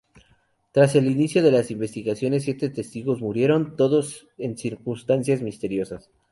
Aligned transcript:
Tras 0.71 0.95
el 0.95 1.05
inicio 1.05 1.43
de 1.43 1.51
las 1.51 1.69
investigaciones, 1.69 2.45
siete 2.45 2.71
testigos 2.71 3.21
murieron, 3.21 3.75
todos 3.77 4.27
en 4.39 4.57
circunstancias 4.57 5.43
misteriosas. 5.43 6.09